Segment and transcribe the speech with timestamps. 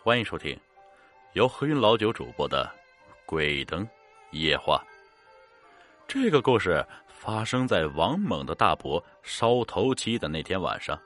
[0.00, 0.58] 欢迎收听
[1.32, 2.64] 由何云老九主播的
[3.26, 3.86] 《鬼灯
[4.30, 4.80] 夜话》。
[6.06, 10.96] 这个故事发生在王猛的大伯烧头七的那天晚上。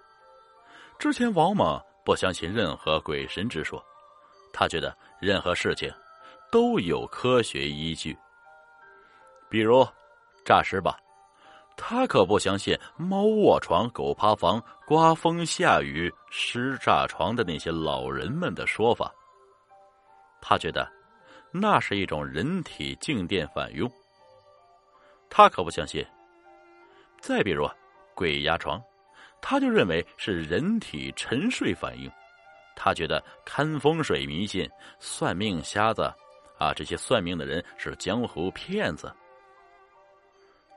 [0.98, 3.82] 之前，王猛不相信任何鬼神之说，
[4.52, 5.90] 他觉得任何事情
[6.50, 8.14] 都有科学依据。
[9.48, 9.88] 比如
[10.44, 11.00] 诈尸吧，
[11.76, 19.12] 他可不相信猫卧床、狗趴房、刮风下雨、湿炸床的那些老人们的说法。
[20.40, 20.90] 他觉得
[21.52, 23.88] 那是一种人体静电反应。
[25.28, 26.04] 他可不相信。
[27.20, 27.68] 再比如
[28.14, 28.82] 鬼压床。
[29.44, 32.08] 他就认为是人体沉睡反应，
[32.76, 36.02] 他觉得看风水迷信、算命瞎子
[36.58, 39.12] 啊，这些算命的人是江湖骗子。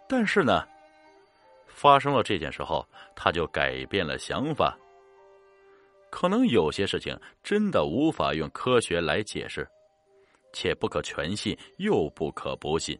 [0.10, 0.66] 但是呢，
[1.76, 4.76] 发生了这件事后，他就改变了想法。
[6.10, 9.68] 可能有些事情真的无法用科学来解释，
[10.54, 12.98] 且不可全信，又不可不信。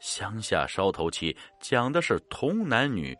[0.00, 3.14] 乡下烧头七讲的是童男女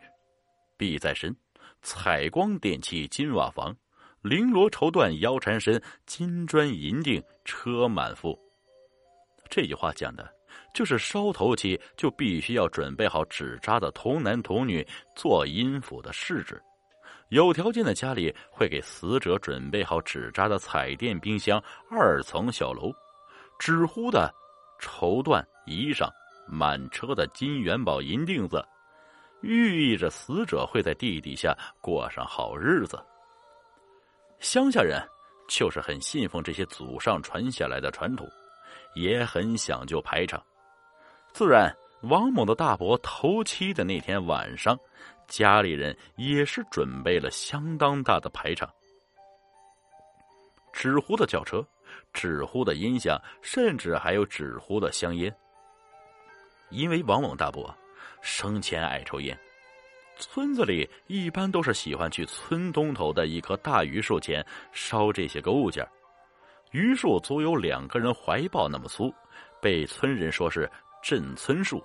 [0.79, 1.37] 必在身。
[1.83, 3.77] 采光电器金瓦房，
[4.23, 8.39] 绫罗绸缎腰缠身，金砖银锭车满腹。
[9.51, 10.33] 这句话讲的，
[10.73, 16.61] 就是烧头期就必须要准备好纸扎的童男童女做阴府的试纸，
[17.29, 22.93] 有条件的家里会给死者准备好纸扎的彩电冰箱、二层小楼，
[23.59, 24.33] 纸糊的
[24.79, 26.09] 绸缎衣裳，
[26.49, 28.65] 满车的金元宝银锭子。
[29.41, 32.97] 寓意着死者会在地底下过上好日子。
[34.39, 35.01] 乡下人
[35.49, 38.25] 就是很信奉这些祖上传下来的传统，
[38.95, 40.43] 也很讲究排场。
[41.33, 44.79] 自然，王某的大伯头七的那天晚上，
[45.29, 48.69] 家里人也是准备了相当大的排场，
[50.73, 51.67] 纸糊的轿车、
[52.13, 55.35] 纸糊的音响，甚至还有纸糊的香烟。
[56.71, 57.75] 因为王某大伯。
[58.25, 59.37] 生前爱抽烟，
[60.17, 65.85] 村子里一般都是喜欢去村东头的一棵大榆树前烧这些个物件。
[66.73, 69.13] 榆树足有两个人怀抱那么粗，
[69.61, 70.69] 被村人说是
[71.03, 71.85] 镇村树。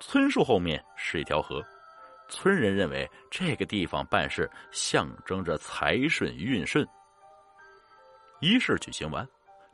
[0.00, 1.62] 村树后面是一条河，
[2.28, 6.84] 村人认为这个地方办事象征着财顺运顺。
[8.40, 9.24] 仪式举行完，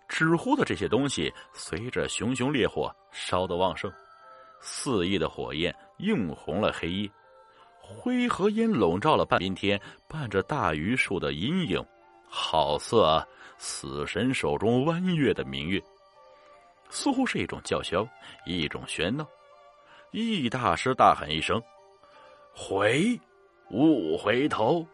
[0.09, 3.91] 纸糊的这些东西随着熊熊烈火烧得旺盛。
[4.61, 7.11] 肆意的火焰映红了黑夜，
[7.81, 11.83] 灰和烟笼罩了半边天，伴着大榆树的阴影，
[12.28, 12.97] 好似
[13.59, 15.83] 死神手中弯月的明月。
[16.91, 18.06] 似乎是一种叫嚣，
[18.47, 19.27] 一种喧闹。
[20.11, 21.62] 易大师大喊一声
[22.55, 23.21] ：“回，
[23.71, 24.87] 勿回头！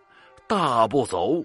[0.49, 1.45] 大步走，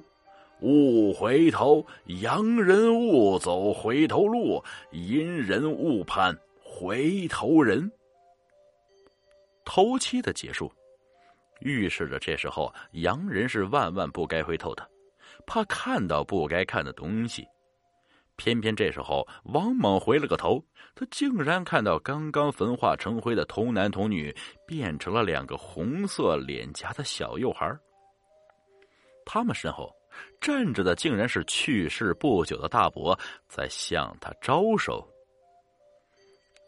[0.61, 1.85] 勿回头！
[2.05, 7.91] 洋人勿走回头路，阴人勿攀回头人。”
[9.63, 10.71] 头七的结束，
[11.59, 14.89] 预示着这时候洋人是万万不该回头的，
[15.45, 17.47] 怕看到不该看的东西。
[18.35, 20.63] 偏偏这时候，王猛回了个头，
[20.95, 24.33] 他竟然看到刚刚焚化成灰的童男童女
[24.65, 27.77] 变成了两个红色脸颊的小幼孩。
[29.25, 29.93] 他们身后
[30.39, 33.17] 站着的竟然是去世不久的大伯，
[33.47, 35.05] 在向他招手。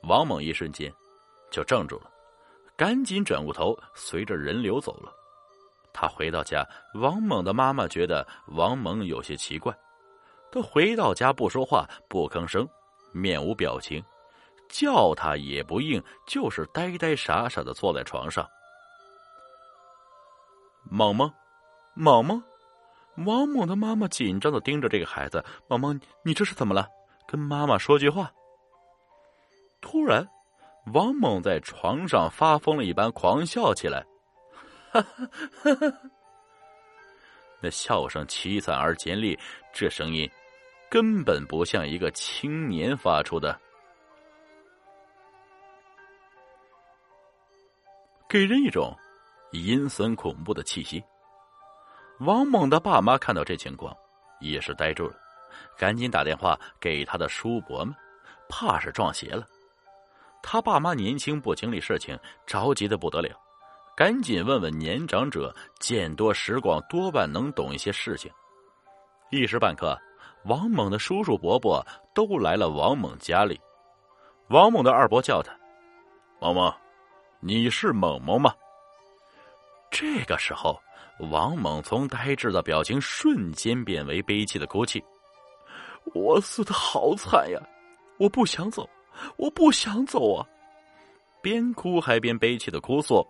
[0.04, 0.94] 王猛一瞬间
[1.50, 2.12] 就怔住了。
[2.76, 5.14] 赶紧转过头，随着人流走了。
[5.94, 9.76] 他回到家，王猛的妈妈觉得王猛有些奇怪。
[10.52, 12.68] 他回到家不说话，不吭声，
[13.14, 14.04] 面无表情，
[14.70, 18.48] 叫他也不应，就是呆呆傻傻的坐在床上。
[20.90, 21.32] 猛猛，
[21.94, 22.44] 猛猛，
[23.26, 25.44] 王猛的妈妈紧张的盯着这个孩子。
[25.68, 26.88] 猛猛，你这是怎么了？
[27.28, 28.32] 跟妈妈说句话。
[29.82, 30.28] 突然。
[30.96, 34.04] 王猛在床上发疯了一般狂笑起来，
[34.92, 35.30] 哈哈
[35.64, 35.98] 哈哈
[37.62, 39.38] 那笑声凄惨而尖利，
[39.72, 40.30] 这声音
[40.90, 43.58] 根本不像一个青年发出的，
[48.28, 48.94] 给人一种
[49.52, 51.02] 阴森恐怖的气息。
[52.20, 53.96] 王猛的爸妈看到这情况，
[54.40, 55.16] 也是呆住了，
[55.78, 57.96] 赶紧打电话给他的叔伯们，
[58.50, 59.48] 怕是撞邪了。
[60.44, 63.30] 他爸妈年轻不经历事情，着急的不得了，
[63.96, 68.32] 赶紧问问年长者，见多识广，多半能懂一些事情。
[69.30, 69.98] 一时半刻，
[70.46, 73.60] 王猛的叔叔伯伯都来了王猛家里。
[74.48, 75.56] 王猛的二伯叫他
[76.42, 76.74] ：“王猛，
[77.40, 78.54] 你是猛猛吗？”
[79.92, 80.80] 这个时候，
[81.32, 85.04] 王猛从呆滞的表情瞬间变为悲戚的哭泣。
[86.14, 87.62] 我死的好惨呀！
[88.18, 88.90] 我不想走，
[89.38, 90.48] 我不想走啊！
[91.42, 93.26] 边哭还边悲泣的哭诉。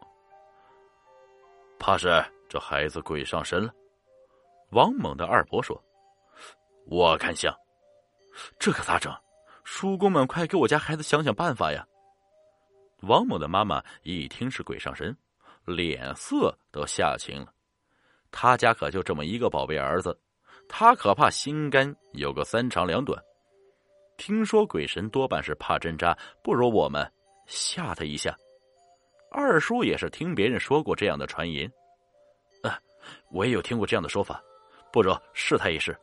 [1.81, 3.73] 怕是这孩子鬼上身了。
[4.69, 5.75] 王猛的二伯说
[6.85, 7.51] ：“我看像，
[8.59, 9.11] 这可咋整？
[9.63, 11.83] 叔公们，快给我家孩子想想办法呀！”
[13.01, 15.17] 王猛的妈妈一听是鬼上身，
[15.65, 17.51] 脸色都吓青了。
[18.29, 20.15] 他家可就这么一个宝贝儿子，
[20.69, 23.19] 他可怕心肝有个三长两短。
[24.17, 27.11] 听说鬼神多半是怕针扎，不如我们
[27.47, 28.37] 吓他一下。
[29.31, 31.71] 二叔也是听别人说过这样的传言，
[32.63, 32.77] 啊，
[33.31, 34.43] 我也有听过这样的说法，
[34.91, 35.97] 不如试他一试。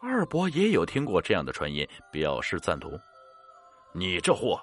[0.00, 2.96] 二伯也有听过这样的传言，表示赞同。
[3.92, 4.60] 你这货，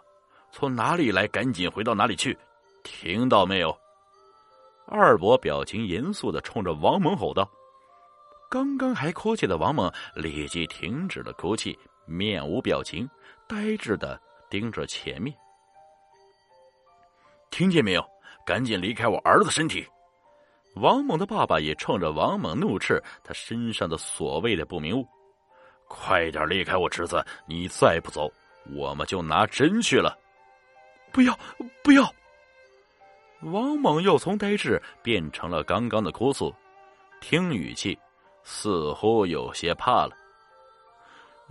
[0.54, 2.38] 从哪里来，赶紧回到哪里去，
[2.82, 3.78] 听到没有？
[4.88, 7.50] 二伯表情严肃的冲着王猛吼道
[8.50, 13.10] ：“刚刚还哭泣的王猛立即停止了哭泣，面无表情，
[13.50, 14.18] 呆滞的
[14.50, 15.36] 盯着前面。
[17.54, 18.04] 听见没有？
[18.44, 19.88] 赶紧离开我儿子身体！”
[20.78, 25.08] 王猛的爸爸也冲着王猛怒斥他身上的所谓的不明物
[25.88, 27.24] ：“快点离开我侄子！
[27.46, 28.28] 你再不走，
[28.76, 30.18] 我们就拿针去了！”
[31.14, 31.38] 不要，
[31.84, 32.12] 不要！
[33.42, 36.52] 王猛又从呆滞变成了刚刚的哭诉，
[37.22, 37.96] 听语气
[38.42, 40.12] 似乎有些怕了。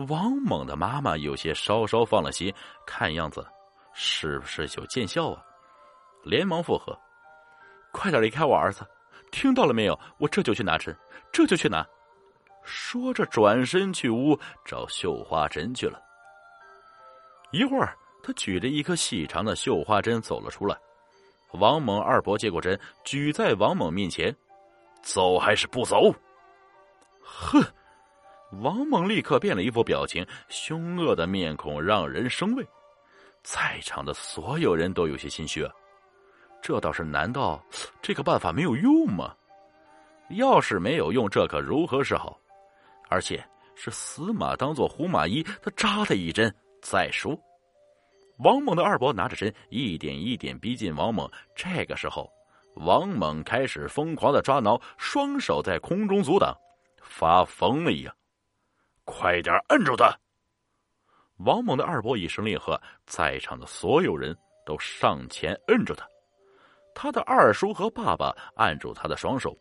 [0.08, 2.52] 王猛的妈妈有些稍稍放了心，
[2.84, 3.46] 看样子
[3.94, 5.44] 是不是有见效啊？
[6.22, 6.98] 连忙附和
[7.92, 8.86] ：“快点离开我儿子，
[9.30, 9.98] 听到了没有？
[10.18, 10.96] 我这就去拿针，
[11.32, 11.86] 这就去拿。”
[12.64, 16.00] 说着转身去屋找绣花针去了。
[17.50, 20.76] 一会儿，他举着一颗细长的绣花针走了出来。
[21.54, 24.34] 王猛二伯接过针，举在王猛面前
[25.02, 26.14] ：“走还是不走？”
[27.20, 27.62] 哼！
[28.62, 32.64] 王猛立刻变了一副表情，凶恶的面孔让人生畏。
[33.42, 35.72] 在场的所有人都有些心虚啊！
[36.62, 37.62] 这倒是，难道
[38.00, 39.34] 这个办法没有用吗？
[40.30, 42.38] 要是没有用，这可如何是好？
[43.10, 43.44] 而且
[43.74, 47.36] 是死马当做活马医，他扎他一针再说。
[48.38, 51.30] 王猛的二伯拿着针，一点一点逼近王猛。
[51.54, 52.30] 这个时候，
[52.76, 56.56] 王猛开始疯狂的抓挠，双手在空中阻挡，
[57.02, 58.16] 发疯了一样。
[59.04, 60.16] 快点摁住他！
[61.38, 66.06] 王猛的二伯一声令喝，在场的所有人都上前摁住他。
[66.94, 69.56] 他的二叔和爸爸按住他的双手，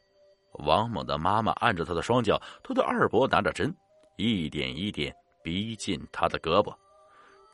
[0.65, 3.73] 王猛的妈妈按着他的双脚，他的二伯拿着针，
[4.17, 6.75] 一点一点逼近他的胳膊。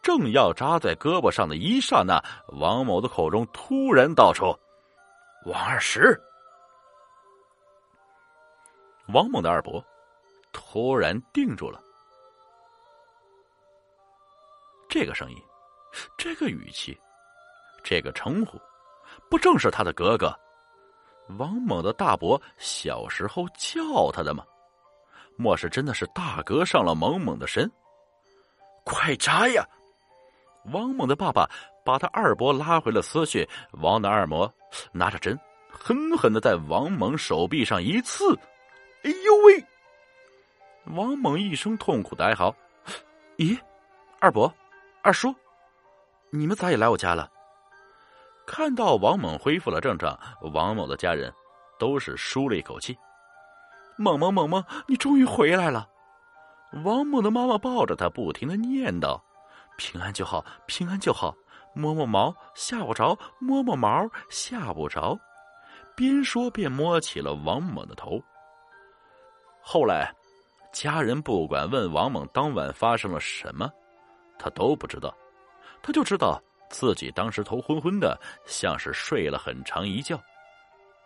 [0.02, 2.24] 正要扎在胳膊上的一刹那，
[2.60, 4.46] 王某的口中突然道出
[5.46, 6.20] ：“王二石。”
[9.14, 9.84] 王某的二伯
[10.52, 11.82] 突然定住了。
[14.90, 15.38] 这个声音，
[16.18, 16.98] 这个语气，
[17.84, 18.58] 这个称呼，
[19.30, 20.34] 不正是他的哥哥
[21.38, 24.44] 王猛的大伯小时候叫他的吗？
[25.36, 27.70] 莫是真的是大哥上了猛猛的身？
[28.84, 29.68] 快扎呀！
[30.74, 31.50] 王猛的爸爸
[31.86, 34.52] 把他二伯拉回了思绪，王的二伯
[34.92, 35.38] 拿着针，
[35.70, 38.34] 狠狠的在王猛手臂上一刺。
[39.04, 39.64] 哎呦喂！
[40.96, 42.56] 王猛一声痛苦的哀嚎。
[43.38, 43.60] 咦，
[44.20, 44.52] 二伯、
[45.04, 45.36] 二叔，
[46.32, 47.30] 你们咋也来我家了？
[48.48, 50.18] 看到王猛恢复了正常，
[50.54, 51.32] 王猛的家人
[51.78, 52.98] 都是舒了一口气。
[53.98, 55.88] 猛猛猛猛，你终于回来了！
[56.86, 59.20] 王猛的妈妈抱着他，不停的念叨。
[59.78, 61.36] 平安就好，平安就好。
[61.74, 65.20] 摸摸毛，吓不着；摸摸毛，吓不着。
[65.96, 68.20] 边说边摸起了王猛的头。
[69.62, 70.12] 后来，
[70.72, 73.70] 家人不管问王猛当晚发生了什么，
[74.40, 75.14] 他都不知道。
[75.84, 80.20] 他就知道自己当时头昏昏的，像是睡了很长一觉，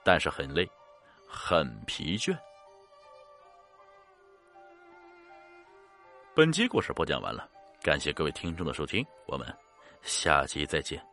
[0.04, 0.70] 但是很累，
[1.28, 2.38] 很疲倦。
[6.34, 7.48] 本集故事播讲完了。
[7.82, 9.48] 感谢各位听众的收听，我们
[10.02, 11.11] 下集再见。